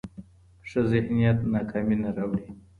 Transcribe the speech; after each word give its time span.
ښه 0.69 0.81
ذهنیت 0.91 1.37
ناکامي 1.53 1.95
نه 2.03 2.09
راوړي. 2.17 2.45